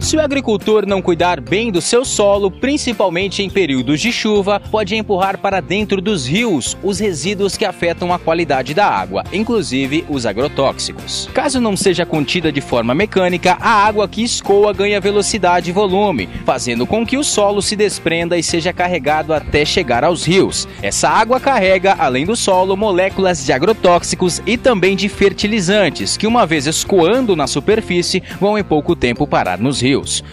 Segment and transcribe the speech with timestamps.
[0.00, 4.94] Se o agricultor não cuidar bem do seu solo, principalmente em períodos de chuva, pode
[4.94, 10.26] empurrar para dentro dos rios os resíduos que afetam a qualidade da água, inclusive os
[10.26, 11.30] agrotóxicos.
[11.32, 16.28] Caso não seja contida de forma mecânica, a água que escoa ganha velocidade e volume,
[16.44, 20.68] fazendo com que o solo se desprenda e seja carregado até chegar aos rios.
[20.82, 26.44] Essa água carrega, além do solo, moléculas de agrotóxicos e também de fertilizantes, que uma
[26.44, 29.83] vez escoando na superfície, vão em pouco tempo parar nos rios.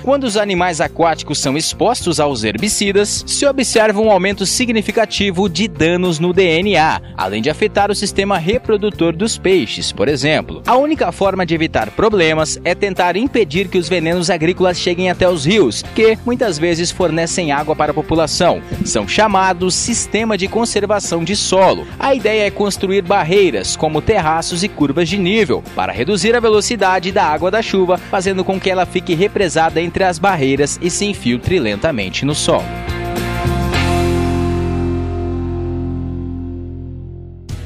[0.02, 6.20] Quando os animais aquáticos são expostos aos herbicidas, se observa um aumento significativo de danos
[6.20, 10.64] no DNA, além de afetar o sistema reprodutor dos peixes, por exemplo.
[10.66, 15.28] A única forma de evitar problemas é tentar impedir que os venenos agrícolas cheguem até
[15.28, 18.62] os rios, que muitas vezes fornecem água para a população.
[18.86, 21.86] São chamados sistema de conservação de solo.
[22.00, 27.12] A ideia é construir barreiras, como terraços e curvas de nível, para reduzir a velocidade
[27.12, 31.04] da água da chuva, fazendo com que ela fique represada entre as barreiras e se
[31.06, 32.91] infiltre lentamente no solo.